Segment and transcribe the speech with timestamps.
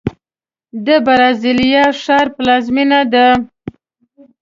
[0.85, 3.27] د برازیلیا ښار پلازمینه ده.